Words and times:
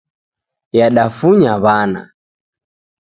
Yadafunya 0.77 1.53
w'ana 1.63 2.01